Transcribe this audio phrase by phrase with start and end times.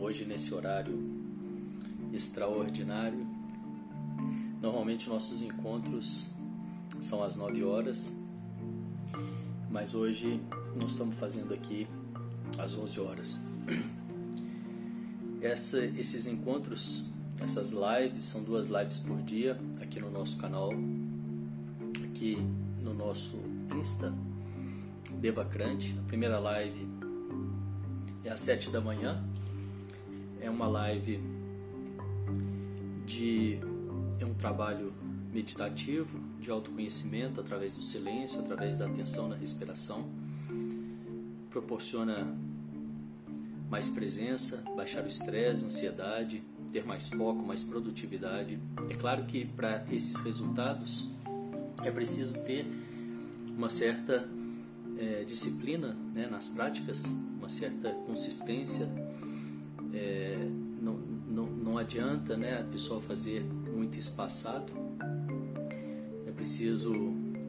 [0.00, 0.98] hoje nesse horário
[2.12, 3.24] extraordinário.
[4.60, 6.28] Normalmente nossos encontros
[7.00, 8.16] são às 9 horas,
[9.70, 10.40] mas hoje
[10.80, 11.86] nós estamos fazendo aqui
[12.58, 13.40] às 11 horas.
[15.40, 17.04] Essa, esses encontros
[17.40, 20.70] essas lives são duas lives por dia aqui no nosso canal,
[22.04, 22.38] aqui
[22.80, 23.36] no nosso
[23.76, 24.12] Insta,
[25.20, 25.96] Devacrante.
[25.98, 26.91] A primeira live
[28.24, 29.22] é às sete da manhã.
[30.40, 31.20] É uma live
[33.06, 33.58] de
[34.20, 34.92] é um trabalho
[35.32, 40.08] meditativo de autoconhecimento através do silêncio, através da atenção na respiração.
[41.50, 42.26] Proporciona
[43.70, 46.42] mais presença, baixar o estresse, ansiedade,
[46.72, 48.58] ter mais foco, mais produtividade.
[48.90, 51.08] É claro que para esses resultados
[51.82, 52.66] é preciso ter
[53.56, 54.28] uma certa
[54.98, 58.88] é, disciplina né, nas práticas, uma certa consistência.
[59.92, 60.48] É,
[60.80, 64.72] não, não, não adianta né, a pessoa fazer muito espaçado.
[66.24, 66.94] É preciso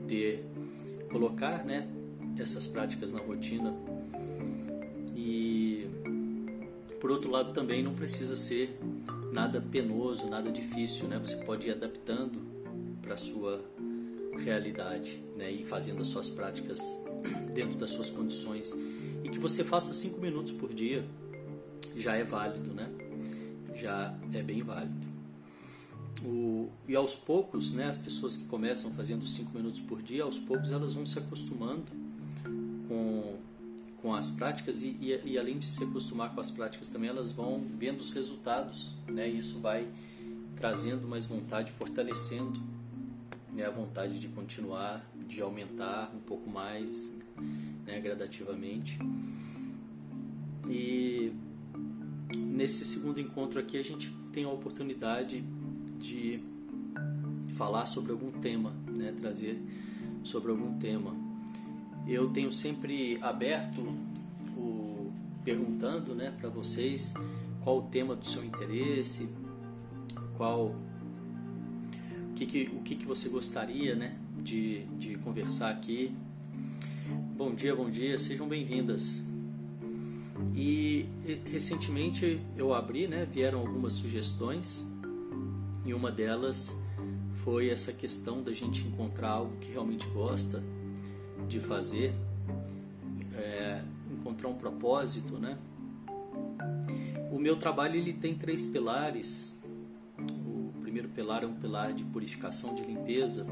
[0.07, 0.43] ter
[1.11, 1.87] colocar né,
[2.39, 3.71] essas práticas na rotina
[5.15, 5.87] e
[6.99, 8.79] por outro lado também não precisa ser
[9.31, 11.19] nada penoso, nada difícil, né?
[11.19, 12.41] Você pode ir adaptando
[13.01, 13.63] para a sua
[14.37, 15.51] realidade, né?
[15.51, 16.81] E fazendo as suas práticas
[17.53, 18.75] dentro das suas condições
[19.23, 21.05] e que você faça cinco minutos por dia
[21.95, 22.89] já é válido, né?
[23.75, 25.07] Já é bem válido.
[26.23, 30.39] O, e aos poucos, né, as pessoas que começam fazendo cinco minutos por dia, aos
[30.39, 31.83] poucos elas vão se acostumando
[32.87, 33.37] com
[34.03, 37.31] com as práticas e, e, e, além de se acostumar com as práticas também elas
[37.31, 39.87] vão vendo os resultados né e isso vai
[40.57, 42.61] trazendo mais vontade fortalecendo
[43.53, 47.15] né, a vontade de continuar de aumentar um pouco mais
[47.85, 48.97] né, gradativamente
[50.69, 51.31] e
[52.35, 55.43] nesse segundo encontro aqui a gente tem a oportunidade
[55.99, 56.39] de
[57.53, 59.61] falar sobre algum tema né trazer
[60.23, 61.15] sobre algum tema
[62.07, 63.81] eu tenho sempre aberto
[64.57, 65.11] o
[65.43, 67.13] perguntando, né, para vocês
[67.63, 69.29] qual o tema do seu interesse,
[70.35, 70.67] qual
[72.29, 76.15] o que, que o que, que você gostaria, né, de, de conversar aqui.
[77.35, 79.23] Bom dia, bom dia, sejam bem-vindas.
[80.55, 81.07] E
[81.51, 84.85] recentemente eu abri, né, vieram algumas sugestões
[85.83, 86.77] e uma delas
[87.43, 90.63] foi essa questão da gente encontrar algo que realmente gosta
[91.47, 92.13] de fazer,
[93.35, 95.57] é, encontrar um propósito, né?
[97.31, 99.51] O meu trabalho ele tem três pilares.
[100.19, 103.47] O primeiro pilar é um pilar de purificação, de limpeza,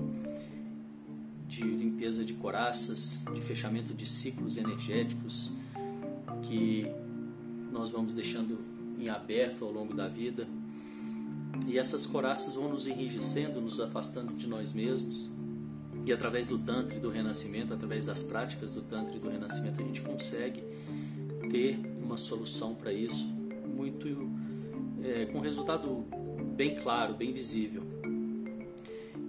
[1.52, 5.52] de limpeza de coraças, de fechamento de ciclos energéticos
[6.44, 6.86] que
[7.70, 8.58] nós vamos deixando
[8.98, 10.48] em aberto ao longo da vida.
[11.68, 15.30] E essas coraças vão nos enrijecendo, nos afastando de nós mesmos
[16.06, 19.82] e através do Tantra e do Renascimento, através das práticas do Tantra e do Renascimento,
[19.82, 20.64] a gente consegue
[21.50, 23.28] ter uma solução para isso,
[23.76, 24.08] muito
[25.04, 26.06] é, com resultado
[26.56, 27.91] bem claro, bem visível.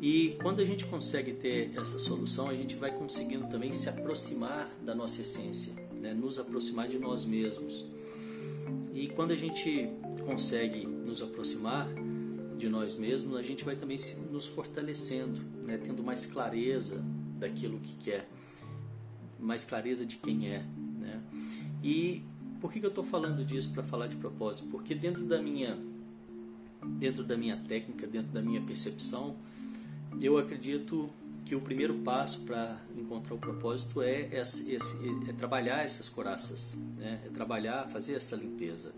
[0.02, 4.68] E quando a gente consegue ter essa solução, a gente vai conseguindo também se aproximar
[4.84, 6.12] da nossa essência, né?
[6.12, 7.86] nos aproximar de nós mesmos.
[8.92, 9.88] E quando a gente
[10.26, 11.88] consegue nos aproximar,
[12.58, 15.78] de nós mesmos, a gente vai também se, nos fortalecendo, né?
[15.78, 17.02] tendo mais clareza
[17.38, 18.28] daquilo que quer,
[19.38, 20.64] mais clareza de quem é.
[20.98, 21.22] Né?
[21.82, 22.22] E
[22.60, 24.66] por que, que eu estou falando disso para falar de propósito?
[24.68, 25.78] Porque dentro da minha
[26.98, 29.36] dentro da minha técnica, dentro da minha percepção,
[30.20, 31.10] eu acredito
[31.44, 37.20] que o primeiro passo para encontrar o propósito é, é trabalhar essas coraças, né?
[37.24, 38.94] é trabalhar, fazer essa limpeza.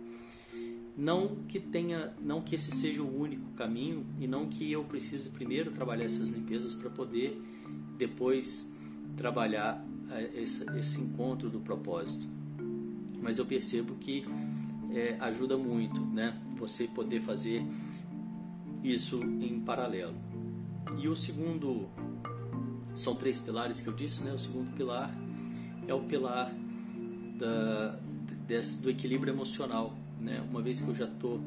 [0.97, 5.31] Não que tenha, não que esse seja o único caminho e não que eu precise
[5.31, 7.41] primeiro trabalhar essas limpezas para poder
[7.99, 8.73] depois
[9.17, 12.29] trabalhar eh, esse, esse, encontro do propósito.
[13.21, 14.25] Mas eu percebo que
[14.93, 16.41] é, ajuda muito, né?
[16.57, 17.65] Você poder fazer
[18.85, 20.15] isso em paralelo.
[20.99, 21.89] E o segundo
[22.95, 24.33] são três pilares que eu disse, né?
[24.33, 25.15] O segundo pilar
[25.87, 26.53] é o pilar
[27.39, 27.99] da,
[28.47, 30.43] desse, do equilíbrio emocional né?
[30.49, 31.39] Uma vez que eu já tô,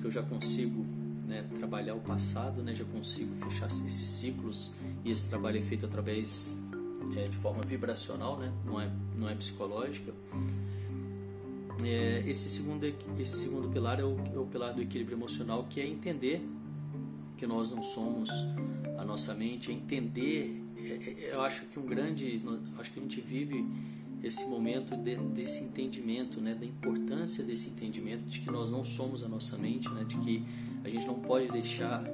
[0.00, 0.86] que eu já consigo
[1.26, 2.74] né, trabalhar o passado, né?
[2.74, 4.70] Já consigo fechar esses ciclos
[5.04, 6.56] e esse trabalho é feito através
[7.16, 8.52] é, de forma vibracional, né?
[8.64, 10.12] Não é, não é psicológica.
[11.84, 12.84] É, esse segundo
[13.18, 16.46] esse segundo pilar é o, é o pilar do equilíbrio emocional, que é entender
[17.36, 18.30] que nós não somos
[19.02, 20.62] a nossa mente, é entender.
[20.76, 22.40] É, é, eu acho que um grande,
[22.78, 23.64] acho que a gente vive
[24.22, 29.24] esse momento de, desse entendimento, né, da importância desse entendimento de que nós não somos
[29.24, 30.44] a nossa mente, né, de que
[30.84, 32.04] a gente não pode deixar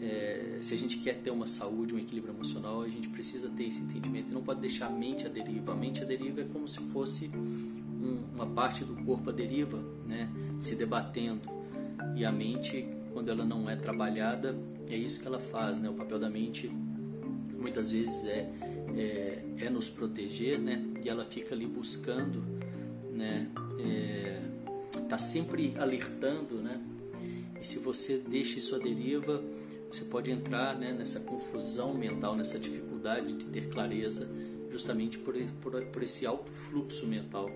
[0.00, 3.64] é, se a gente quer ter uma saúde, um equilíbrio emocional, a gente precisa ter
[3.64, 5.72] esse entendimento e não pode deixar a mente à deriva.
[5.72, 9.78] A mente à deriva é como se fosse um, uma parte do corpo à deriva,
[10.06, 11.42] né, se debatendo.
[12.16, 14.56] E a mente, quando ela não é trabalhada,
[14.88, 15.78] é isso que ela faz.
[15.78, 15.88] Né?
[15.88, 16.68] O papel da mente
[17.58, 18.50] muitas vezes é,
[18.96, 20.82] é, é nos proteger, né?
[21.04, 22.42] e ela fica ali buscando,
[23.12, 23.48] né?
[23.78, 24.40] É,
[25.08, 26.80] tá sempre alertando, né?
[27.60, 29.42] E se você deixa isso à deriva,
[29.90, 34.28] você pode entrar né, nessa confusão mental, nessa dificuldade de ter clareza,
[34.70, 37.50] justamente por, por, por esse alto fluxo mental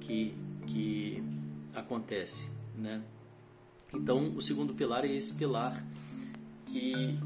[0.00, 0.34] que,
[0.66, 1.22] que
[1.74, 2.48] acontece.
[2.76, 3.02] Né?
[3.94, 5.84] Então, o segundo pilar é esse pilar
[6.66, 7.18] que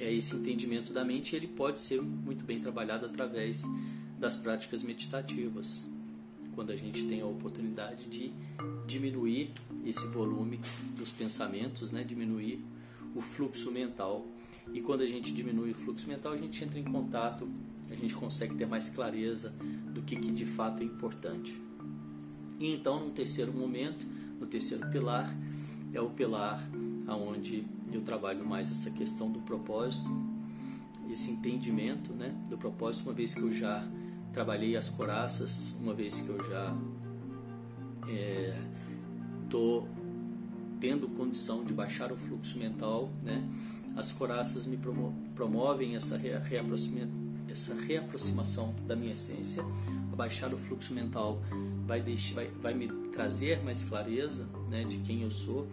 [0.00, 3.64] é esse entendimento da mente, ele pode ser muito bem trabalhado através
[4.18, 5.84] das práticas meditativas,
[6.54, 8.32] quando a gente tem a oportunidade de
[8.86, 9.52] diminuir
[9.84, 10.60] esse volume
[10.96, 12.02] dos pensamentos, né?
[12.02, 12.64] diminuir
[13.14, 14.26] o fluxo mental.
[14.72, 17.48] E quando a gente diminui o fluxo mental, a gente entra em contato,
[17.90, 19.54] a gente consegue ter mais clareza
[19.92, 21.54] do que, que de fato é importante.
[22.58, 24.04] E então, no terceiro momento,
[24.38, 25.34] no terceiro pilar,
[25.92, 26.62] é o pilar
[27.06, 30.08] aonde eu trabalho mais essa questão do propósito,
[31.10, 33.82] esse entendimento né, do propósito, uma vez que eu já
[34.32, 36.76] trabalhei as coraças, uma vez que eu já
[39.44, 39.98] estou é,
[40.78, 43.42] tendo condição de baixar o fluxo mental, né?
[43.96, 44.78] As coraças me
[45.34, 47.08] promovem essa, reaproxima,
[47.50, 49.62] essa reaproximação da minha essência.
[50.16, 51.40] Baixar o fluxo mental
[51.86, 55.68] vai, deixar, vai, vai me trazer mais clareza né, de quem eu sou,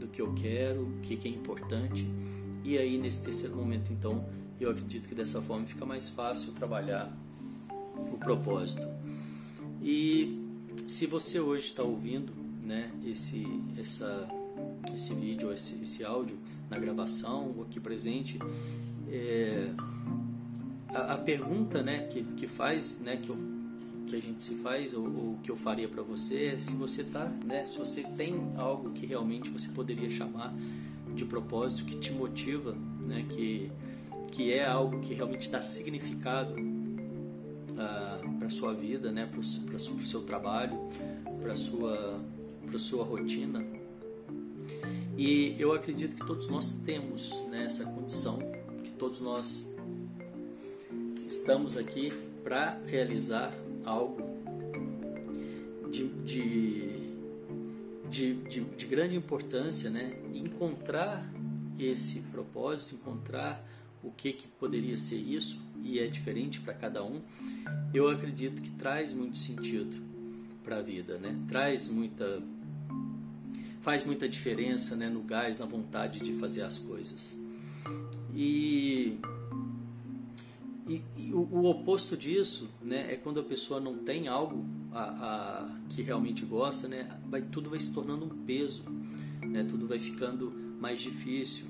[0.00, 2.06] do que eu quero, o que, que é importante.
[2.64, 4.24] E aí, nesse terceiro momento, então,
[4.60, 7.14] eu acredito que dessa forma fica mais fácil trabalhar
[8.12, 8.88] o propósito.
[9.82, 10.40] E
[10.88, 12.32] se você hoje está ouvindo
[12.64, 13.46] né, esse,
[13.78, 14.28] essa
[14.94, 16.38] esse vídeo, esse, esse áudio
[16.70, 18.38] na gravação, aqui presente,
[19.08, 19.70] é,
[20.94, 23.36] a, a, pergunta né, que, que faz, né, que, eu,
[24.06, 27.02] que a gente se faz, ou, ou que eu faria para você, é se você
[27.04, 30.54] tá, né, se você tem algo que realmente você poderia chamar
[31.14, 32.76] de propósito, que te motiva,
[33.06, 33.70] né, que,
[34.30, 36.54] que é algo que realmente dá significado
[37.78, 40.78] ah, para sua vida, né, para o seu trabalho,
[41.42, 42.20] para sua
[42.66, 43.64] para sua rotina,
[45.16, 48.38] e eu acredito que todos nós temos né, essa condição,
[48.82, 49.73] que todos nós
[51.44, 52.10] estamos aqui
[52.42, 53.52] para realizar
[53.84, 54.40] algo
[55.90, 56.88] de, de,
[58.08, 60.16] de, de, de grande importância, né?
[60.32, 61.22] encontrar
[61.78, 63.62] esse propósito, encontrar
[64.02, 67.20] o que, que poderia ser isso e é diferente para cada um,
[67.92, 70.02] eu acredito que traz muito sentido
[70.64, 71.38] para a vida, né?
[71.46, 72.42] traz muita
[73.82, 77.38] faz muita diferença né, no gás, na vontade de fazer as coisas.
[78.34, 79.18] E,
[80.86, 85.02] e, e o, o, oposto disso né, é quando a pessoa não tem algo a,
[85.02, 88.84] a, que realmente gosta, né, vai, tudo vai se tornando um peso,
[89.42, 91.66] né, tudo vai ficando mais difícil.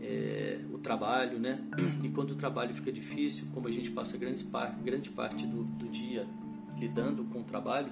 [0.00, 1.60] É, o trabalho, né?
[2.04, 5.64] E quando o trabalho fica difícil, como a gente passa grande, par, grande parte do,
[5.64, 6.24] do dia
[6.78, 7.90] lidando com o trabalho,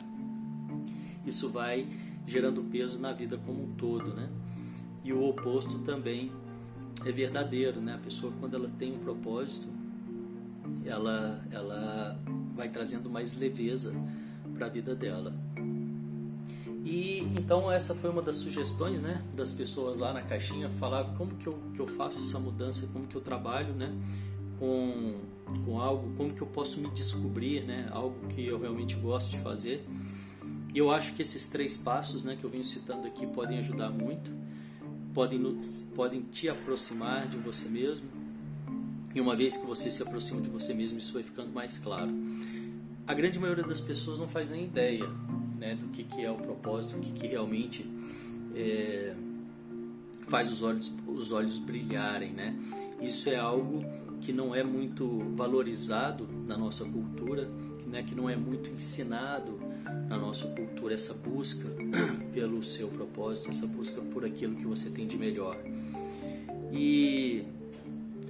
[1.27, 1.87] isso vai
[2.25, 4.31] gerando peso na vida como um todo, né?
[5.03, 6.31] E o oposto também
[7.05, 7.95] é verdadeiro, né?
[7.95, 9.69] A pessoa quando ela tem um propósito,
[10.85, 12.19] ela ela
[12.55, 13.95] vai trazendo mais leveza
[14.55, 15.35] para a vida dela.
[16.85, 21.35] E então essa foi uma das sugestões, né, das pessoas lá na caixinha falar como
[21.35, 23.93] que eu, que eu faço essa mudança, como que eu trabalho, né,
[24.59, 25.17] com,
[25.65, 29.39] com algo, como que eu posso me descobrir, né, algo que eu realmente gosto de
[29.39, 29.85] fazer.
[30.73, 33.91] E eu acho que esses três passos né, que eu venho citando aqui podem ajudar
[33.91, 34.31] muito,
[35.13, 35.41] podem,
[35.95, 38.07] podem te aproximar de você mesmo.
[39.17, 42.13] E uma vez que você se aproxima de você mesmo, isso vai ficando mais claro.
[43.07, 45.09] A grande maioria das pessoas não faz nem ideia
[45.59, 47.91] né, do que, que é o propósito, o que, que realmente
[48.55, 49.15] é,
[50.27, 52.31] faz os olhos, os olhos brilharem.
[52.31, 52.55] Né?
[53.01, 53.87] Isso é algo
[54.21, 57.49] que não é muito valorizado na nossa cultura,
[57.87, 59.59] né, que não é muito ensinado
[60.11, 61.67] na nossa cultura essa busca
[62.35, 65.57] pelo seu propósito, essa busca por aquilo que você tem de melhor.
[66.71, 67.47] E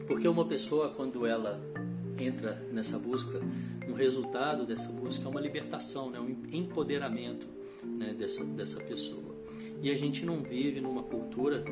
[0.06, 1.60] porque uma pessoa quando ela
[2.18, 3.40] entra nessa busca,
[3.88, 7.46] um resultado dessa busca é uma libertação, né, um empoderamento
[7.84, 9.36] né, dessa, dessa pessoa.
[9.82, 11.64] E a gente não vive numa cultura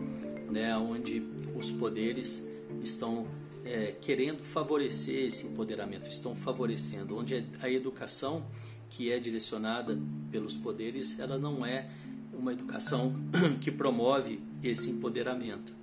[0.51, 1.23] né, onde
[1.55, 2.47] os poderes
[2.83, 3.27] estão
[3.65, 8.45] é, querendo favorecer esse empoderamento, estão favorecendo, onde a educação
[8.91, 9.99] que é direcionada
[10.31, 11.89] pelos poderes, ela não é
[12.33, 13.15] uma educação
[13.61, 15.75] que promove esse empoderamento.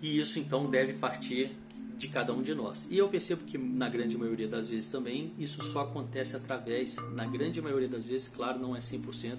[0.00, 1.50] E isso então deve partir
[1.96, 2.86] de cada um de nós.
[2.90, 7.26] E eu percebo que na grande maioria das vezes também isso só acontece através, na
[7.26, 9.38] grande maioria das vezes, claro, não é 100%,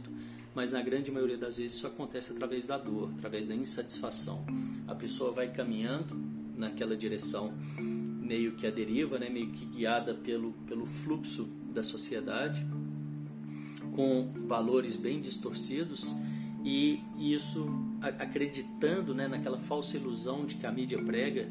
[0.54, 4.46] mas na grande maioria das vezes isso acontece através da dor, através da insatisfação.
[4.88, 6.16] A pessoa vai caminhando
[6.58, 12.68] naquela direção meio que a deriva, né, meio que guiada pelo, pelo fluxo da sociedade,
[13.96, 16.14] com valores bem distorcidos
[16.70, 17.68] e isso
[18.20, 21.50] acreditando né, naquela falsa ilusão de que a mídia prega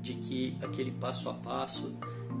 [0.00, 1.92] de que aquele passo a passo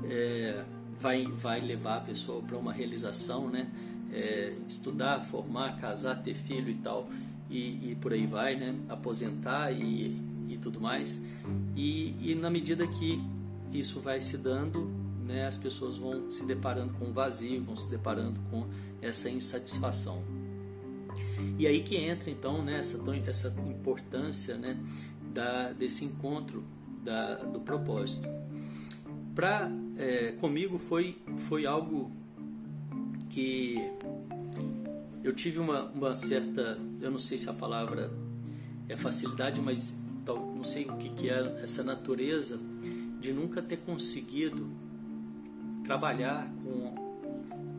[0.04, 0.64] é,
[0.98, 3.68] vai, vai levar a pessoa para uma realização, né?
[4.12, 7.08] É, estudar, formar, casar, ter filho e tal,
[7.48, 8.74] e, e por aí vai, né?
[8.88, 10.16] Aposentar e,
[10.48, 11.22] e tudo mais.
[11.76, 13.20] E, e na medida que
[13.72, 14.90] isso vai se dando,
[15.24, 18.66] né, as pessoas vão se deparando com o vazio, vão se deparando com
[19.00, 20.39] essa insatisfação.
[21.58, 24.78] E aí que entra então né, essa, essa importância né,
[25.32, 26.64] da, desse encontro
[27.02, 28.28] da, do propósito.
[29.34, 31.18] Pra, é, comigo foi,
[31.48, 32.10] foi algo
[33.28, 33.76] que
[35.22, 38.10] eu tive uma, uma certa, eu não sei se a palavra
[38.88, 42.58] é facilidade, mas não sei o que, que é essa natureza
[43.20, 44.68] de nunca ter conseguido
[45.84, 47.00] trabalhar com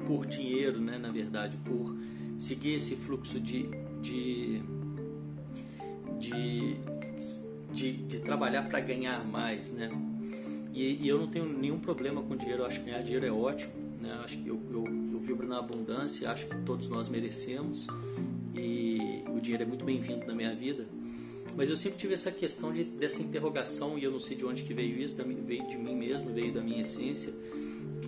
[0.06, 1.96] por dinheiro, né, na verdade, por
[2.42, 3.70] seguir esse fluxo de,
[4.02, 4.62] de,
[6.20, 6.78] de
[7.72, 9.90] de, de trabalhar para ganhar mais, né?
[10.74, 13.32] E, e, eu não tenho nenhum problema com dinheiro, eu acho que ganhar dinheiro é
[13.32, 14.14] ótimo, né?
[14.18, 17.88] Eu acho que eu, eu, eu vibro na abundância, acho que todos nós merecemos
[18.56, 20.86] e o dinheiro é muito bem-vindo na minha vida.
[21.56, 24.64] Mas eu sempre tive essa questão de, dessa interrogação e eu não sei de onde
[24.64, 27.34] que veio isso, veio de mim mesmo, veio da minha essência,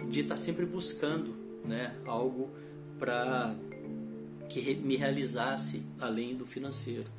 [0.09, 1.33] de estar sempre buscando,
[1.65, 1.95] né?
[2.05, 2.49] Algo
[2.97, 3.55] para
[4.49, 7.09] que me realizasse além do financeiro.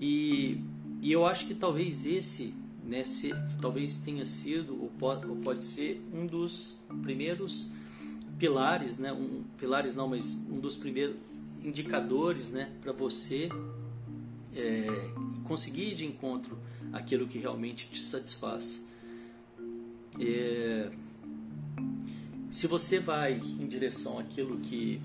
[0.00, 0.62] E
[1.00, 5.64] e eu acho que talvez esse, né, se, talvez tenha sido ou pode, ou pode
[5.64, 7.68] ser um dos primeiros
[8.38, 11.16] pilares, né, um, pilares não, mas um dos primeiros
[11.62, 13.48] indicadores, né, para você
[14.54, 14.86] é,
[15.44, 16.58] conseguir de encontro
[16.92, 18.84] aquilo que realmente te satisfaz.
[20.18, 20.90] É,
[22.50, 25.00] se você vai em direção àquilo que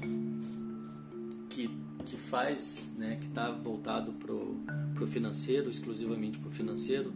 [1.54, 7.14] que que faz, né, que está voltado para o financeiro, exclusivamente para o financeiro,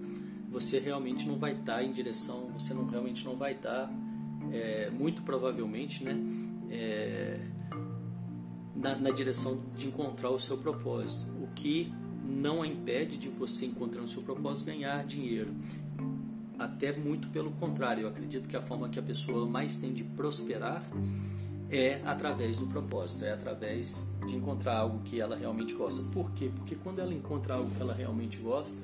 [0.49, 3.93] você realmente não vai estar tá em direção, você não realmente não vai estar, tá,
[4.51, 6.15] é, muito provavelmente, né,
[6.69, 7.39] é,
[8.75, 11.91] na, na, direção de encontrar o seu propósito, o que
[12.23, 15.53] não impede de você encontrando o seu propósito ganhar dinheiro.
[16.59, 20.03] Até muito pelo contrário, eu acredito que a forma que a pessoa mais tem de
[20.03, 20.83] prosperar
[21.69, 26.01] é através do propósito, é através de encontrar algo que ela realmente gosta.
[26.11, 26.51] Por quê?
[26.55, 28.81] Porque quando ela encontra algo que ela realmente gosta,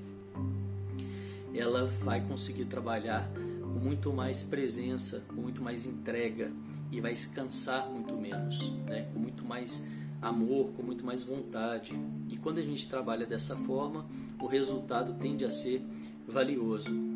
[1.53, 3.29] ela vai conseguir trabalhar
[3.61, 6.51] com muito mais presença, com muito mais entrega
[6.91, 9.07] e vai se cansar muito menos, né?
[9.13, 9.87] com muito mais
[10.21, 11.93] amor, com muito mais vontade.
[12.29, 14.05] E quando a gente trabalha dessa forma,
[14.39, 15.81] o resultado tende a ser
[16.27, 17.12] valioso.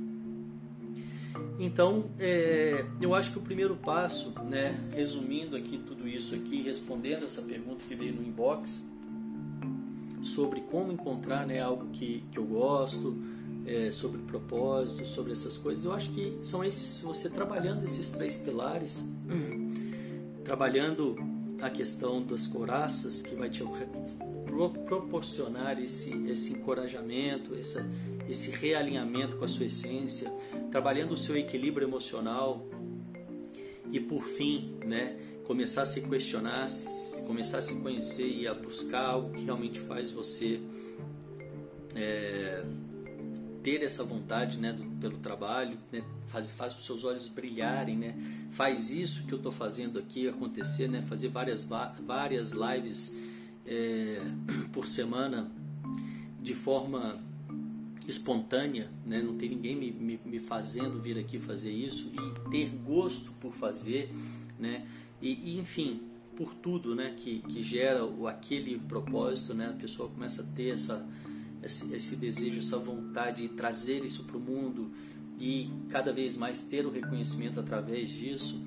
[1.60, 7.26] Então, é, eu acho que o primeiro passo, né, resumindo aqui tudo isso aqui, respondendo
[7.26, 8.86] essa pergunta que veio no inbox,
[10.22, 13.18] sobre como encontrar né, algo que, que eu gosto,
[13.66, 18.38] é, sobre propósito, sobre essas coisas, eu acho que são esses, você trabalhando esses três
[18.38, 19.06] pilares,
[20.44, 21.16] trabalhando
[21.62, 23.64] a questão das coraças, que vai te
[24.86, 27.86] proporcionar esse, esse encorajamento, essa,
[28.28, 30.32] esse realinhamento com a sua essência,
[30.72, 32.66] trabalhando o seu equilíbrio emocional
[33.92, 36.68] e por fim, né, começar a se questionar,
[37.26, 40.60] começar a se conhecer e a buscar algo que realmente faz você
[41.96, 42.66] é,
[43.64, 48.16] ter essa vontade, né, do, pelo trabalho, né, faz, faz os seus olhos brilharem, né,
[48.52, 51.64] faz isso que eu estou fazendo aqui acontecer, né, fazer várias
[52.06, 53.16] várias lives
[53.66, 54.22] é,
[54.72, 55.52] por semana
[56.42, 57.22] de forma
[58.08, 59.22] espontânea, né?
[59.22, 63.54] não tem ninguém me, me, me, fazendo vir aqui fazer isso e ter gosto por
[63.54, 64.10] fazer,
[64.58, 64.88] né?
[65.22, 66.02] E, e, enfim,
[66.36, 67.14] por tudo, né?
[67.18, 69.70] Que, que gera aquele propósito, né?
[69.70, 71.06] A pessoa começa a ter essa,
[71.68, 74.92] esse, desejo, essa vontade de trazer isso para o mundo
[75.40, 78.60] e cada vez mais ter o reconhecimento através disso.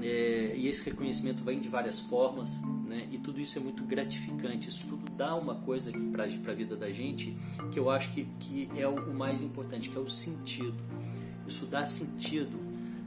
[0.00, 3.08] é, e esse reconhecimento vem de várias formas, né?
[3.10, 4.68] E tudo isso é muito gratificante.
[4.68, 7.36] Isso tudo dá uma coisa para a vida da gente
[7.72, 10.76] que eu acho que, que é o mais importante, que é o sentido.
[11.46, 12.58] Isso dá sentido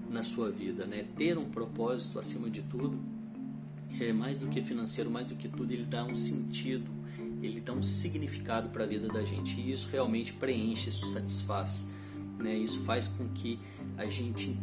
[0.09, 1.05] na sua vida, né?
[1.15, 2.99] Ter um propósito acima de tudo
[3.99, 6.89] é mais do que financeiro, mais do que tudo, ele dá um sentido,
[7.41, 9.59] ele dá um significado para a vida da gente.
[9.59, 11.89] E isso realmente preenche, isso satisfaz,
[12.39, 12.55] né?
[12.55, 13.59] Isso faz com que
[13.97, 14.57] a gente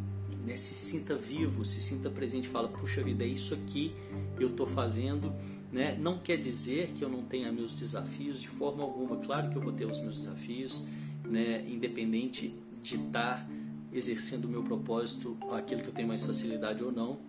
[0.44, 3.94] né, se sinta vivo, se sinta presente, fala, puxa vida, é isso aqui
[4.38, 5.32] eu estou fazendo,
[5.72, 5.96] né?
[5.98, 9.16] Não quer dizer que eu não tenha meus desafios de forma alguma.
[9.16, 10.84] Claro que eu vou ter os meus desafios,
[11.24, 11.64] né?
[11.68, 13.48] Independente de estar
[13.92, 17.20] exercendo o meu propósito, aquilo que eu tenho mais facilidade ou não,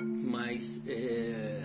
[0.00, 1.62] mas é,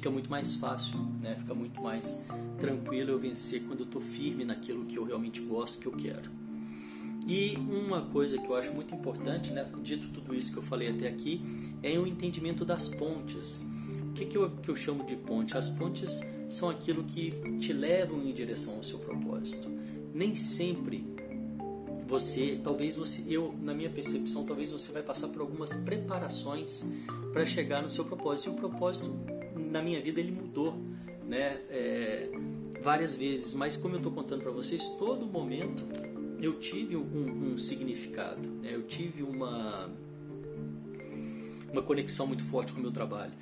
[0.00, 1.36] fica muito mais fácil, né?
[1.38, 2.24] Fica muito mais
[2.58, 6.30] tranquilo eu vencer quando eu estou firme naquilo que eu realmente gosto, que eu quero.
[7.28, 10.88] E uma coisa que eu acho muito importante, né, dito tudo isso que eu falei
[10.88, 11.42] até aqui,
[11.82, 13.62] é o entendimento das pontes.
[14.08, 15.56] O que, que, eu, que eu chamo de ponte?
[15.56, 19.68] As pontes são aquilo que te levam em direção ao seu propósito.
[20.14, 21.04] Nem sempre
[22.06, 26.84] você, talvez você, eu, na minha percepção, talvez você vai passar por algumas preparações
[27.32, 28.48] para chegar no seu propósito.
[28.48, 29.39] E o propósito,
[29.70, 30.76] na minha vida, ele mudou,
[31.26, 31.60] né?
[31.68, 32.30] É,
[32.82, 33.54] várias vezes.
[33.54, 35.84] Mas como eu estou contando para vocês, todo momento
[36.40, 38.74] eu tive um, um significado, né?
[38.74, 39.90] eu tive uma,
[41.70, 43.32] uma conexão muito forte com o meu trabalho.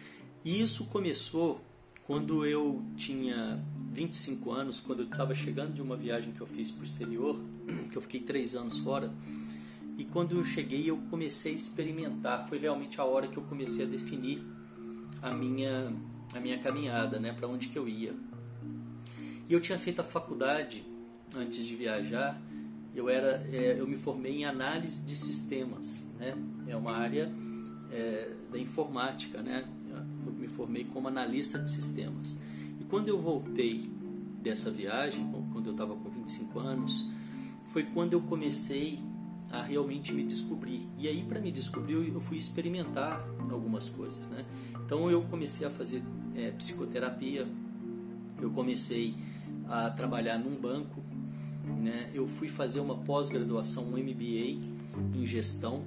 [0.44, 1.60] E isso começou
[2.06, 6.70] quando eu tinha 25 anos, quando eu estava chegando de uma viagem que eu fiz
[6.70, 7.38] para o exterior,
[7.90, 9.12] que eu fiquei três anos fora,
[9.96, 13.84] e quando eu cheguei eu comecei a experimentar, foi realmente a hora que eu comecei
[13.84, 14.42] a definir
[15.20, 15.92] a minha,
[16.34, 18.14] a minha caminhada, né, para onde que eu ia.
[19.48, 20.84] E eu tinha feito a faculdade
[21.34, 22.40] antes de viajar
[22.94, 26.34] eu era é, eu me formei em análise de sistemas né
[26.66, 27.30] é uma área
[27.90, 29.66] é, da informática né
[30.26, 32.36] eu me formei como analista de sistemas
[32.80, 33.90] e quando eu voltei
[34.42, 37.06] dessa viagem quando eu estava com 25 anos
[37.66, 39.00] foi quando eu comecei
[39.50, 44.44] a realmente me descobrir e aí para me descobrir eu fui experimentar algumas coisas né
[44.84, 46.02] então eu comecei a fazer
[46.36, 47.46] é, psicoterapia
[48.40, 49.14] eu comecei
[49.68, 51.02] a trabalhar num banco
[51.76, 54.58] né, eu fui fazer uma pós-graduação, um MBA
[55.14, 55.84] em gestão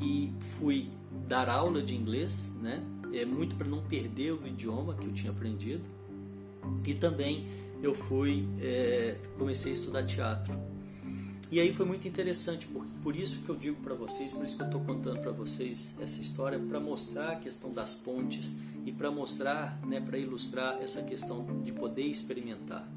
[0.00, 0.88] e fui
[1.28, 5.32] dar aula de inglês, né, é muito para não perder o idioma que eu tinha
[5.32, 5.82] aprendido.
[6.84, 7.46] E também
[7.82, 10.54] eu fui é, comecei a estudar teatro.
[11.50, 14.56] E aí foi muito interessante, porque por isso que eu digo para vocês, por isso
[14.56, 18.92] que eu estou contando para vocês essa história, para mostrar a questão das pontes e
[18.92, 22.88] para mostrar, né, para ilustrar essa questão de poder experimentar.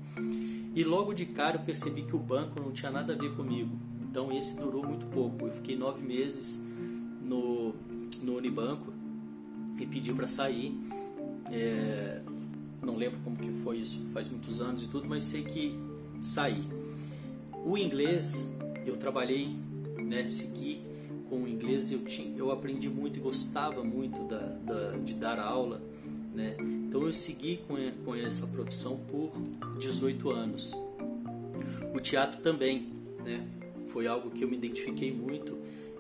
[0.76, 3.76] E logo de cara eu percebi que o banco não tinha nada a ver comigo.
[4.04, 5.48] Então esse durou muito pouco.
[5.48, 6.64] Eu fiquei nove meses
[7.24, 7.74] no,
[8.22, 8.94] no Unibanco
[9.80, 10.80] e pedi para sair.
[11.52, 12.22] É,
[12.84, 15.76] não lembro como que foi isso, faz muitos anos e tudo, mas sei que
[16.22, 16.64] saí.
[17.64, 18.54] O inglês
[18.86, 19.56] eu trabalhei,
[19.98, 20.82] né, segui
[21.30, 25.40] com o inglês, eu, tinha, eu aprendi muito e gostava muito da, da, de dar
[25.40, 25.82] aula.
[26.34, 26.56] Né?
[26.60, 29.32] Então eu segui com, com essa profissão por
[29.80, 30.74] 18 anos.
[31.94, 32.92] O teatro também,
[33.24, 33.48] né?
[33.88, 35.58] Foi algo que eu me identifiquei muito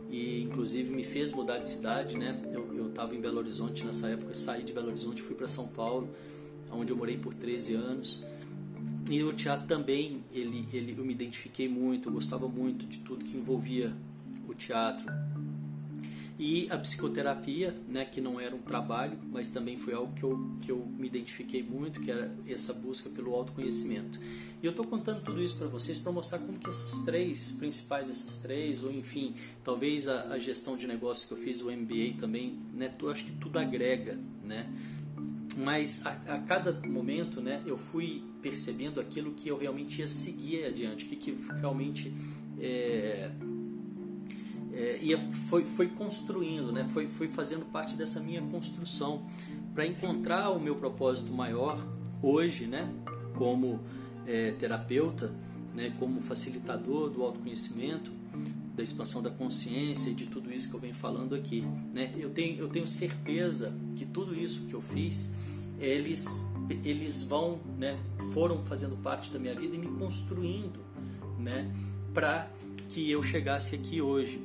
[0.09, 2.39] e inclusive me fez mudar de cidade, né?
[2.51, 6.09] Eu estava em Belo Horizonte nessa época, saí de Belo Horizonte, fui para São Paulo,
[6.71, 8.23] onde eu morei por 13 anos.
[9.09, 13.25] E o teatro também, ele, ele, eu me identifiquei muito, eu gostava muito de tudo
[13.25, 13.93] que envolvia
[14.47, 15.05] o teatro,
[16.37, 20.57] e a psicoterapia, né, que não era um trabalho, mas também foi algo que eu,
[20.61, 24.19] que eu me identifiquei muito, que era essa busca pelo autoconhecimento.
[24.61, 28.09] E eu estou contando tudo isso para vocês para mostrar como que essas três, principais
[28.09, 32.19] essas três, ou enfim, talvez a, a gestão de negócio que eu fiz, o MBA
[32.19, 34.67] também, né, eu acho que tudo agrega, né?
[35.55, 40.65] Mas a, a, cada momento, né, eu fui percebendo aquilo que eu realmente ia seguir
[40.65, 42.13] adiante, o que, que realmente
[42.59, 43.31] é,
[44.73, 45.15] é, e
[45.47, 46.87] foi, foi construindo, né?
[46.87, 49.23] foi, foi fazendo parte dessa minha construção
[49.73, 51.79] para encontrar o meu propósito maior
[52.21, 52.91] hoje, né?
[53.37, 53.79] como
[54.25, 55.31] é, terapeuta,
[55.75, 55.93] né?
[55.99, 58.11] como facilitador do autoconhecimento,
[58.73, 61.61] da expansão da consciência e de tudo isso que eu venho falando aqui.
[61.93, 62.13] Né?
[62.17, 65.33] Eu, tenho, eu tenho certeza que tudo isso que eu fiz,
[65.79, 66.49] eles,
[66.83, 67.99] eles vão, né?
[68.33, 70.79] foram fazendo parte da minha vida e me construindo
[71.37, 71.71] né?
[72.13, 72.49] para
[72.89, 74.41] que eu chegasse aqui hoje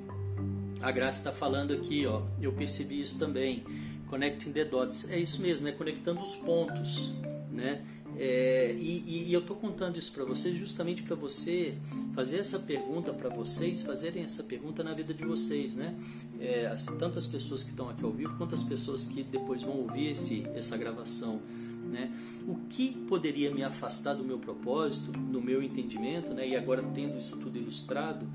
[0.81, 3.65] a Graça está falando aqui, ó, eu percebi isso também.
[4.07, 5.11] Connecting the dots.
[5.11, 7.13] É isso mesmo, é conectando os pontos,
[7.51, 7.85] né?
[8.19, 11.75] É, e, e, eu estou contando isso para vocês justamente para você
[12.15, 15.95] fazer essa pergunta para vocês, fazerem essa pergunta na vida de vocês, né?
[16.41, 16.67] É,
[17.27, 20.77] pessoas que estão aqui ao vivo quanto as pessoas que depois vão ouvir esse, essa
[20.77, 21.41] gravação.
[21.89, 22.13] Né?
[22.47, 26.47] O que poderia me afastar do meu propósito, no meu entendimento, né?
[26.47, 28.29] e agora tendo isso tudo ilustrado,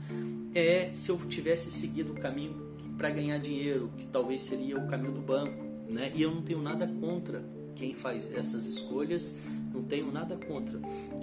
[0.55, 5.13] é se eu tivesse seguido o caminho para ganhar dinheiro, que talvez seria o caminho
[5.13, 5.63] do banco.
[5.89, 6.11] Né?
[6.15, 7.43] E eu não tenho nada contra
[7.75, 9.35] quem faz essas escolhas,
[9.73, 10.79] não tenho nada contra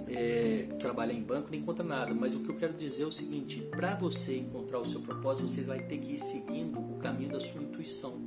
[0.07, 2.13] é, trabalhar em banco, nem contra nada.
[2.13, 5.47] Mas o que eu quero dizer é o seguinte: para você encontrar o seu propósito,
[5.47, 8.19] você vai ter que ir seguindo o caminho da sua intuição,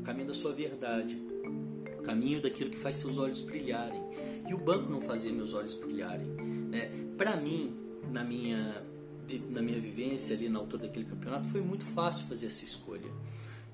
[0.00, 1.30] o caminho da sua verdade
[2.10, 4.02] caminho daquilo que faz seus olhos brilharem.
[4.48, 6.26] E o banco não fazia meus olhos brilharem.
[6.26, 6.90] Né?
[7.16, 7.76] Para mim,
[8.10, 8.82] na minha,
[9.48, 13.10] na minha vivência ali na altura daquele campeonato, foi muito fácil fazer essa escolha.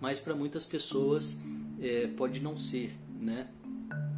[0.00, 1.40] Mas para muitas pessoas
[1.80, 2.94] é, pode não ser.
[3.18, 3.48] Né?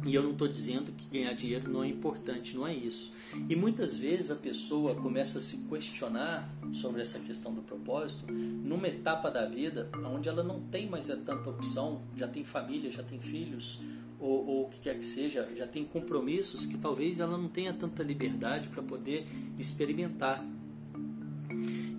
[0.05, 3.11] E eu não estou dizendo que ganhar dinheiro não é importante, não é isso.
[3.49, 8.87] E muitas vezes a pessoa começa a se questionar sobre essa questão do propósito numa
[8.87, 13.19] etapa da vida onde ela não tem mais tanta opção, já tem família, já tem
[13.19, 13.81] filhos,
[14.19, 17.73] ou, ou o que quer que seja, já tem compromissos que talvez ela não tenha
[17.73, 20.45] tanta liberdade para poder experimentar.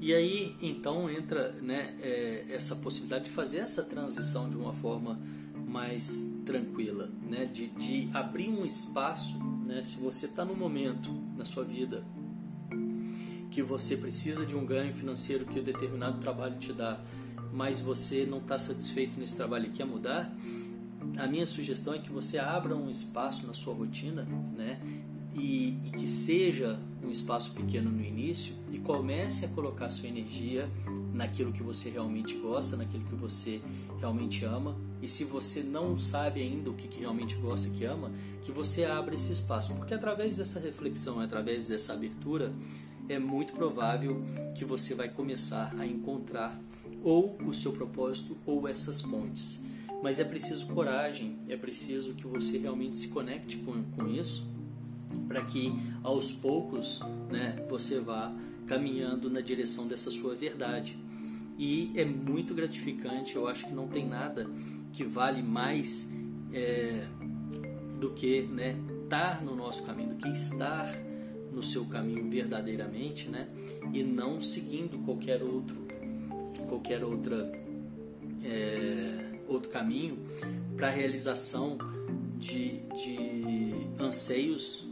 [0.01, 5.21] E aí então entra né, é, essa possibilidade de fazer essa transição de uma forma
[5.71, 7.47] mais tranquila, né?
[7.47, 9.39] de, de abrir um espaço.
[9.65, 9.83] Né?
[9.83, 12.05] Se você está no momento na sua vida
[13.51, 17.01] que você precisa de um ganho financeiro que o determinado trabalho te dá,
[17.53, 20.33] mas você não está satisfeito nesse trabalho e quer mudar,
[21.17, 24.23] a minha sugestão é que você abra um espaço na sua rotina,
[24.57, 24.81] né?
[25.35, 30.69] E, e, que seja um espaço pequeno no início e comece a colocar sua energia
[31.15, 33.61] naquilo que você realmente gosta, naquilo que você
[33.99, 34.77] realmente ama.
[35.01, 38.11] E se você não sabe ainda o que, que realmente gosta e que ama,
[38.43, 42.53] que você abra esse espaço, porque através dessa reflexão, através dessa abertura,
[43.09, 44.23] é muito provável
[44.55, 46.61] que você vai começar a encontrar
[47.03, 49.63] ou o seu propósito ou essas pontes.
[50.03, 54.47] Mas é preciso coragem, é preciso que você realmente se conecte com, com isso,
[55.27, 58.33] para que aos poucos né, você vá
[58.67, 60.97] caminhando na direção dessa sua verdade.
[61.59, 64.47] E é muito gratificante, eu acho que não tem nada
[64.93, 66.13] que vale mais
[66.53, 67.07] é,
[67.99, 70.89] do que né, estar no nosso caminho, do que estar
[71.53, 73.49] no seu caminho verdadeiramente, né?
[73.93, 75.77] E não seguindo qualquer outro,
[76.69, 77.53] qualquer outra,
[78.45, 80.19] é, outro caminho
[80.77, 81.77] para a realização
[82.39, 84.87] de, de anseios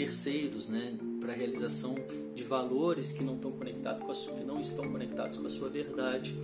[0.00, 0.96] terceiros, né?
[1.20, 1.94] Para a realização
[2.34, 5.50] de valores que não estão conectados com a sua, que não estão conectados com a
[5.50, 6.34] sua verdade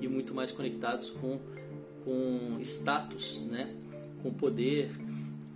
[0.00, 1.40] e muito mais conectados com
[2.04, 3.74] com status, né?
[4.22, 4.90] Com poder,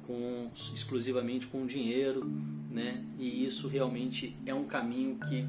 [0.06, 2.28] com exclusivamente com dinheiro,
[2.70, 3.04] né?
[3.18, 5.46] E isso realmente é um caminho que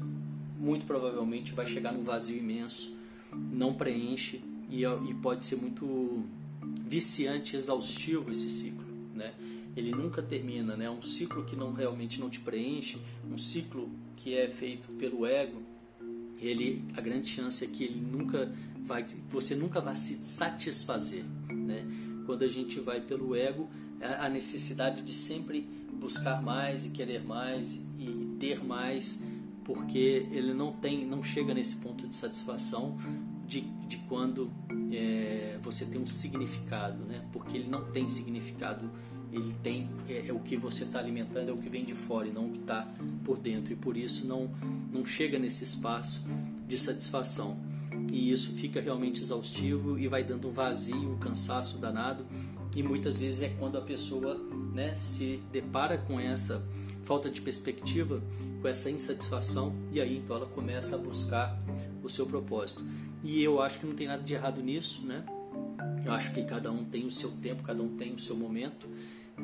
[0.56, 2.92] muito provavelmente vai chegar num vazio imenso,
[3.32, 6.24] não preenche e, e pode ser muito
[6.86, 8.84] viciante, exaustivo esse ciclo,
[9.14, 9.34] né?
[9.78, 10.90] Ele nunca termina, né?
[10.90, 12.98] Um ciclo que não realmente não te preenche,
[13.30, 15.62] um ciclo que é feito pelo ego,
[16.40, 18.52] ele a grande chance é que ele nunca
[18.84, 21.84] vai, você nunca vai se satisfazer, né?
[22.26, 23.68] Quando a gente vai pelo ego,
[24.00, 25.60] a necessidade de sempre
[25.92, 29.22] buscar mais e querer mais e ter mais,
[29.64, 32.96] porque ele não tem, não chega nesse ponto de satisfação
[33.46, 34.50] de, de quando
[34.92, 37.26] é, você tem um significado, né?
[37.32, 38.90] Porque ele não tem significado,
[39.32, 42.26] ele tem é, é o que você está alimentando, é o que vem de fora
[42.26, 42.88] e não o que está
[43.24, 44.50] por dentro e por isso não
[44.92, 46.24] não chega nesse espaço
[46.66, 47.56] de satisfação
[48.12, 52.24] e isso fica realmente exaustivo e vai dando um vazio, um cansaço danado
[52.76, 54.34] e muitas vezes é quando a pessoa
[54.72, 56.66] né, se depara com essa
[57.02, 58.22] falta de perspectiva,
[58.60, 61.58] com essa insatisfação e aí então ela começa a buscar
[62.02, 62.84] o seu propósito.
[63.24, 65.24] E eu acho que não tem nada de errado nisso, né?
[66.04, 68.88] Eu acho que cada um tem o seu tempo, cada um tem o seu momento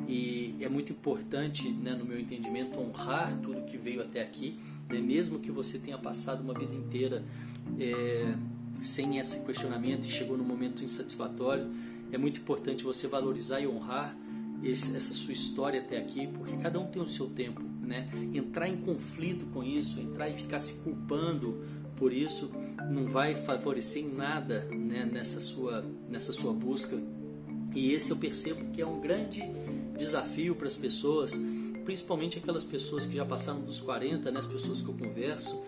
[0.07, 4.99] e é muito importante, né, no meu entendimento, honrar tudo que veio até aqui, né?
[4.99, 7.23] mesmo que você tenha passado uma vida inteira
[7.79, 8.35] é,
[8.81, 11.69] sem esse questionamento e chegou num momento insatisfatório
[12.11, 14.15] é muito importante você valorizar e honrar
[14.63, 18.09] esse, essa sua história até aqui, porque cada um tem o seu tempo, né?
[18.33, 21.63] Entrar em conflito com isso, entrar e ficar se culpando
[21.95, 22.51] por isso,
[22.89, 25.05] não vai favorecer em nada, né?
[25.05, 26.97] Nessa sua, nessa sua busca.
[27.75, 29.43] E esse eu percebo que é um grande
[29.97, 31.33] desafio para as pessoas,
[31.83, 34.39] principalmente aquelas pessoas que já passaram dos 40, né?
[34.39, 35.61] As pessoas que eu converso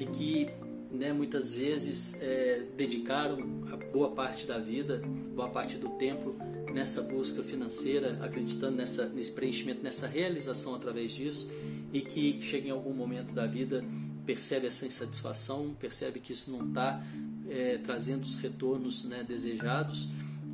[0.00, 0.50] e que
[0.90, 3.38] né, muitas vezes é, dedicaram
[3.72, 5.02] a boa parte da vida,
[5.34, 6.36] boa parte do tempo
[6.72, 11.50] nessa busca financeira, acreditando nessa, nesse preenchimento, nessa realização através disso
[11.92, 13.84] e que chega em algum momento da vida
[14.24, 17.04] percebe essa insatisfação, percebe que isso não está
[17.48, 20.08] é, trazendo os retornos né, desejados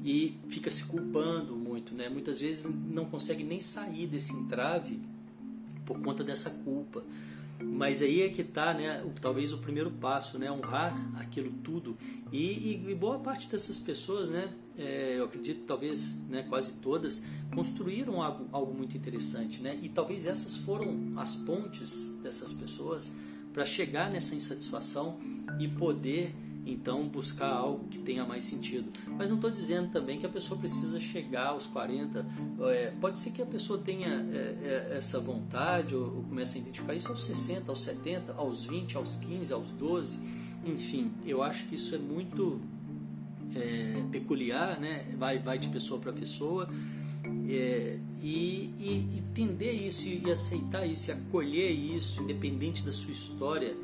[0.04, 2.08] e fica se culpando muito, né?
[2.08, 5.00] Muitas vezes não consegue nem sair desse entrave
[5.84, 7.04] por conta dessa culpa.
[7.62, 11.96] Mas aí é que está, né, talvez o primeiro passo, né, honrar aquilo tudo.
[12.32, 17.22] E, e boa parte dessas pessoas, né, é, eu acredito talvez né, quase todas,
[17.54, 19.60] construíram algo, algo muito interessante.
[19.60, 19.78] Né?
[19.82, 23.12] E talvez essas foram as pontes dessas pessoas
[23.52, 25.18] para chegar nessa insatisfação
[25.58, 26.34] e poder
[26.66, 28.90] então buscar algo que tenha mais sentido.
[29.06, 32.26] Mas não estou dizendo também que a pessoa precisa chegar aos 40.
[32.60, 34.36] É, pode ser que a pessoa tenha é,
[34.92, 38.96] é, essa vontade ou, ou comece a identificar isso aos 60, aos 70, aos 20,
[38.96, 40.20] aos 15, aos 12.
[40.64, 42.60] Enfim, eu acho que isso é muito
[43.56, 45.06] é, peculiar, né?
[45.18, 46.68] vai, vai de pessoa para pessoa.
[47.48, 53.76] É, e, e, entender isso e aceitar isso e acolher isso, independente da sua história,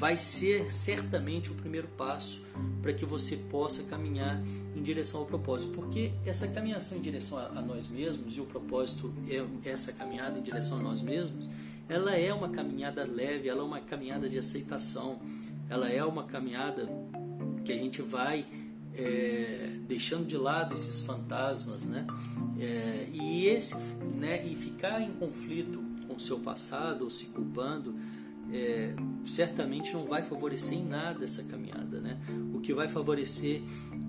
[0.00, 2.40] vai ser certamente o primeiro passo
[2.80, 4.42] para que você possa caminhar
[4.74, 5.74] em direção ao propósito.
[5.74, 10.38] Porque essa caminhação em direção a, a nós mesmos, e o propósito é essa caminhada
[10.38, 11.46] em direção a nós mesmos,
[11.86, 15.20] ela é uma caminhada leve, ela é uma caminhada de aceitação,
[15.68, 16.88] ela é uma caminhada
[17.62, 18.46] que a gente vai
[18.94, 22.06] é, deixando de lado esses fantasmas, né?
[22.58, 23.76] É, e esse,
[24.18, 24.46] né?
[24.46, 27.94] E ficar em conflito com o seu passado ou se culpando,
[28.52, 28.94] é,
[29.26, 32.20] certamente não vai favorecer em nada essa caminhada, né?
[32.54, 33.62] O que vai favorecer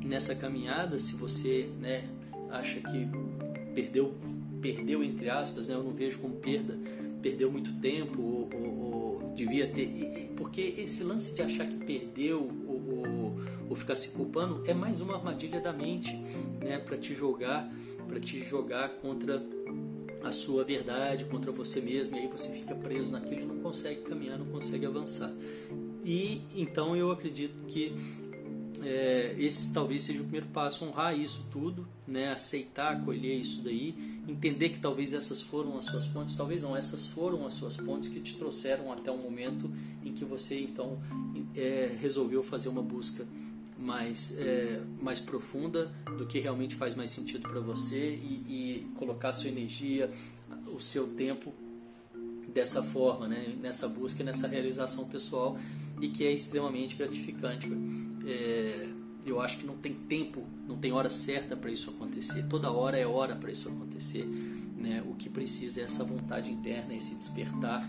[0.03, 2.09] nessa caminhada, se você, né?
[2.49, 3.07] Acha que
[3.73, 4.13] perdeu,
[4.61, 5.75] perdeu entre aspas, né?
[5.75, 6.77] Eu não vejo como perda,
[7.21, 12.49] perdeu muito tempo ou, ou, ou devia ter, porque esse lance de achar que perdeu
[12.67, 12.81] ou,
[13.71, 16.13] ou ficar se culpando é mais uma armadilha da mente,
[16.61, 17.71] né, para te jogar,
[18.05, 19.41] para te jogar contra
[20.23, 24.01] a sua verdade, contra você mesmo, e aí você fica preso naquilo e não consegue
[24.01, 25.31] caminhar, não consegue avançar.
[26.03, 27.93] E então eu acredito que
[28.83, 33.95] é, esse talvez seja o primeiro passo, honrar isso tudo, né, aceitar, acolher isso daí,
[34.27, 38.09] entender que talvez essas foram as suas pontes, talvez não, essas foram as suas pontes
[38.09, 39.69] que te trouxeram até o momento
[40.03, 40.99] em que você então
[41.55, 43.25] é, resolveu fazer uma busca
[43.81, 49.33] mais, é, mais profunda do que realmente faz mais sentido para você e, e, colocar
[49.33, 50.11] sua energia,
[50.67, 51.53] o seu tempo
[52.53, 53.55] dessa forma, né?
[53.59, 55.57] nessa busca, nessa realização pessoal
[55.99, 57.67] e que é extremamente gratificante.
[58.25, 58.89] É,
[59.25, 62.43] eu acho que não tem tempo, não tem hora certa para isso acontecer.
[62.47, 64.25] Toda hora é hora para isso acontecer.
[64.25, 65.03] Né?
[65.07, 67.87] O que precisa é essa vontade interna, esse despertar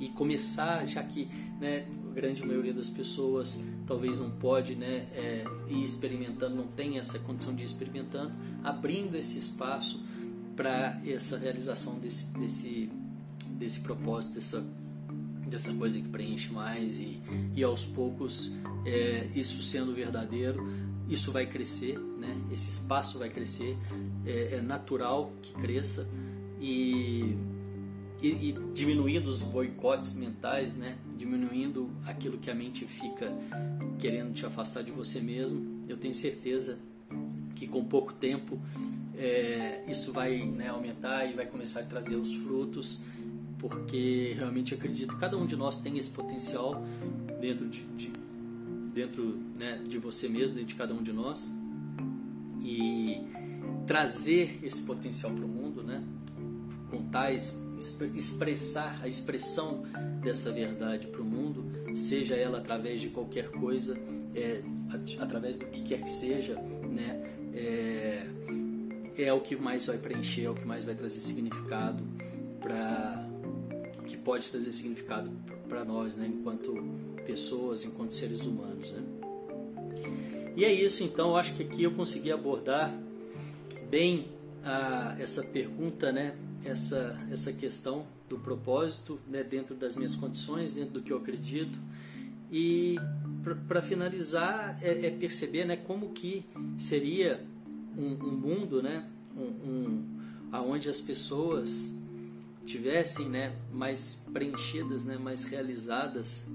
[0.00, 1.28] e começar, já que
[1.60, 6.98] né, a grande maioria das pessoas talvez não pode né, é, ir experimentando, não tem
[6.98, 8.32] essa condição de ir experimentando,
[8.64, 10.02] abrindo esse espaço
[10.56, 12.90] para essa realização desse, desse,
[13.50, 14.64] desse propósito, dessa,
[15.46, 17.20] dessa coisa que preenche mais e,
[17.54, 18.52] e aos poucos
[18.86, 20.66] é, isso sendo verdadeiro,
[21.08, 22.40] isso vai crescer, né?
[22.50, 23.76] esse espaço vai crescer,
[24.24, 26.08] é, é natural que cresça
[26.60, 27.36] e
[28.22, 30.96] e, e, diminuindo os boicotes mentais, né?
[31.16, 33.32] diminuindo aquilo que a mente fica
[33.98, 35.84] querendo te afastar de você mesmo.
[35.88, 36.78] Eu tenho certeza
[37.54, 38.58] que com pouco tempo
[39.16, 43.00] é, isso vai né, aumentar e vai começar a trazer os frutos,
[43.58, 46.82] porque realmente acredito que cada um de nós tem esse potencial
[47.40, 48.12] dentro de, de
[48.94, 51.52] dentro né, de você mesmo, dentro de cada um de nós
[52.62, 53.20] e
[53.86, 56.02] trazer esse potencial para o mundo, né?
[56.90, 57.52] contar esse
[58.14, 59.82] expressar a expressão
[60.22, 61.64] dessa verdade para o mundo,
[61.94, 63.96] seja ela através de qualquer coisa,
[64.34, 64.62] é,
[65.18, 67.20] através do que quer que seja, né?
[67.54, 68.26] É,
[69.18, 72.02] é o que mais vai preencher, é o que mais vai trazer significado
[72.60, 73.26] para
[74.06, 75.30] que pode trazer significado
[75.68, 76.26] para nós, né?
[76.26, 76.74] Enquanto
[77.26, 79.02] pessoas, enquanto seres humanos, né?
[80.56, 82.92] E é isso, então, eu acho que aqui eu consegui abordar
[83.88, 84.28] bem
[84.64, 86.34] a, essa pergunta, né?
[86.64, 91.78] Essa, essa questão do propósito né, dentro das minhas condições, dentro do que eu acredito.
[92.50, 92.96] E
[93.68, 96.44] para finalizar, é, é, perceber né, como que
[96.76, 97.44] seria
[97.96, 100.04] um, um mundo né, um, um,
[100.52, 101.92] onde as pessoas
[102.64, 106.46] tivessem né, mais preenchidas, né, mais realizadas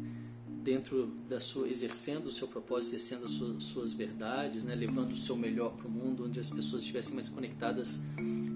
[0.64, 5.16] dentro da sua exercendo o seu propósito, exercendo as suas, suas verdades, né, levando o
[5.16, 8.04] seu melhor para o mundo, onde as pessoas estivessem mais conectadas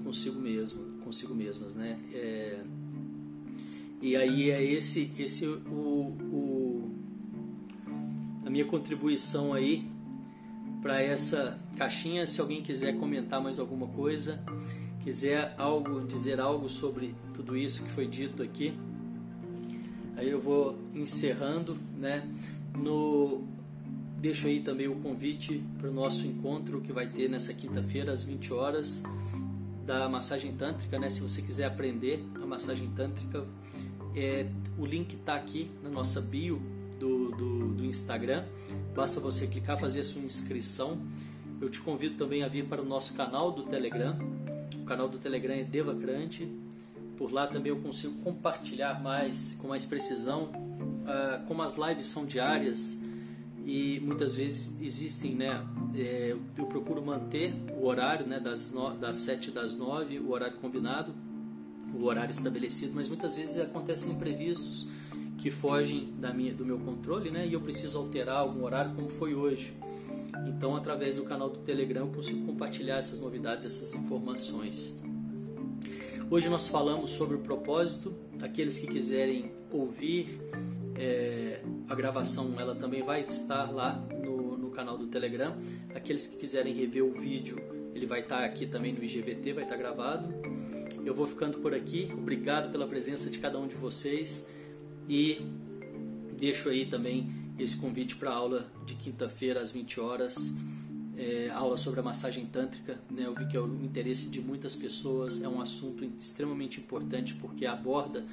[0.03, 1.99] consigo mesmo, consigo mesmas, né?
[2.13, 2.59] É,
[3.99, 6.91] e aí é esse, esse o, o,
[8.45, 9.89] a minha contribuição aí
[10.83, 12.27] para essa caixinha.
[12.27, 14.39] Se alguém quiser comentar mais alguma coisa,
[15.01, 18.71] quiser algo dizer algo sobre tudo isso que foi dito aqui,
[20.15, 22.23] aí eu vou encerrando, né?
[22.77, 23.43] No
[24.21, 28.21] deixo aí também o convite para o nosso encontro que vai ter nessa quinta-feira às
[28.21, 29.01] 20 horas
[29.89, 31.09] da massagem tântrica, né?
[31.09, 33.43] Se você quiser aprender a massagem tântrica,
[34.15, 34.45] é,
[34.77, 36.61] o link está aqui na nossa bio
[36.99, 38.45] do, do, do, Instagram.
[38.95, 41.01] Basta você clicar, fazer a sua inscrição.
[41.59, 44.15] Eu te convido também a vir para o nosso canal do Telegram.
[44.79, 46.47] O canal do Telegram é Devacrante.
[47.17, 50.51] Por lá também eu consigo compartilhar mais, com mais precisão.
[50.53, 53.01] Uh, como as lives são diárias
[53.65, 55.65] e muitas vezes existem, né?
[55.95, 58.39] É, eu procuro manter o horário, né?
[58.39, 61.13] Das, no, das 7 das 9, o horário combinado,
[61.93, 64.87] o horário estabelecido, mas muitas vezes acontecem imprevistos
[65.37, 67.47] que fogem da minha, do meu controle, né?
[67.47, 69.73] E eu preciso alterar algum horário, como foi hoje.
[70.47, 74.99] Então, através do canal do Telegram, eu consigo compartilhar essas novidades, essas informações.
[76.29, 78.13] Hoje nós falamos sobre o propósito.
[78.41, 80.39] Aqueles que quiserem ouvir
[80.99, 85.55] é, a gravação, ela também vai estar lá no, no canal do Telegram.
[85.95, 87.57] Aqueles que quiserem rever o vídeo,
[87.95, 90.29] ele vai estar aqui também no IGVT, vai estar gravado.
[91.05, 92.09] Eu vou ficando por aqui.
[92.13, 94.49] Obrigado pela presença de cada um de vocês.
[95.07, 95.41] E
[96.37, 100.53] deixo aí também esse convite para a aula de quinta-feira às 20 horas,
[101.19, 102.97] é, aula sobre a massagem tântrica.
[103.11, 103.25] Né?
[103.25, 107.65] Eu vi que é o interesse de muitas pessoas, é um assunto extremamente importante porque
[107.65, 108.25] aborda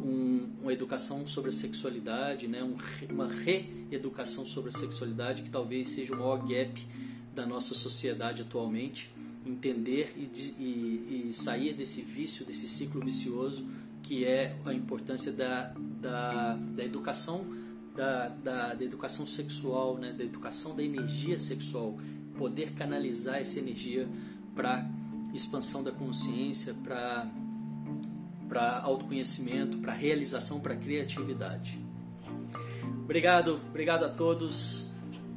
[0.00, 2.62] um, uma educação sobre a sexualidade, né?
[2.62, 2.76] Um,
[3.12, 6.86] uma reeducação sobre a sexualidade que talvez seja o maior gap
[7.34, 9.10] da nossa sociedade atualmente.
[9.44, 13.66] Entender e, e, e sair desse vício, desse ciclo vicioso
[14.02, 17.44] que é a importância da, da, da educação
[17.98, 21.98] da, da, da, educação sexual, né, da educação da energia sexual,
[22.38, 24.08] poder canalizar essa energia
[24.54, 24.88] para
[25.34, 27.26] expansão da consciência, para
[28.48, 31.78] para autoconhecimento, para realização, para criatividade.
[33.04, 34.88] Obrigado, obrigado a todos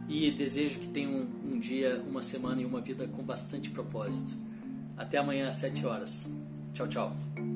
[0.08, 4.34] e desejo que tenham um, um dia, uma semana e uma vida com bastante propósito.
[4.96, 6.34] Até amanhã às 7 horas.
[6.74, 7.51] Tchau, tchau.